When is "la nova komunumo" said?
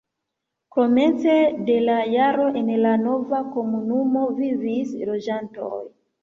2.85-4.25